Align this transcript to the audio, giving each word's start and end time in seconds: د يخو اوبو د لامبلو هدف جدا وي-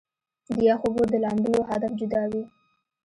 د 0.55 0.57
يخو 0.69 0.85
اوبو 0.87 1.03
د 1.11 1.15
لامبلو 1.23 1.67
هدف 1.69 1.91
جدا 1.99 2.21
وي- 2.31 2.43